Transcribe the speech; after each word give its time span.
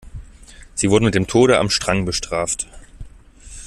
Sie 0.73 0.89
wurden 0.89 1.05
mit 1.05 1.13
dem 1.13 1.27
Tode 1.27 1.59
am 1.59 1.69
Strang 1.69 2.05
bestraft. 2.05 2.65